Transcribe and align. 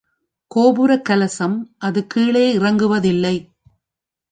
கோபுரக் 0.47 1.05
கலசம் 1.05 1.57
அது 1.77 2.07
கீழே 2.07 2.57
இறங்குவதில்லை. 2.57 3.35